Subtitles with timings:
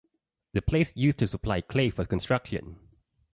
[0.53, 2.79] The place used to supply clay for construction.